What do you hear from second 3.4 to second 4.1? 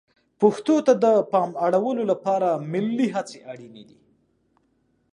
اړینې دي.